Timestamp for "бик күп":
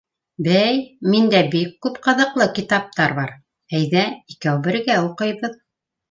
1.55-1.99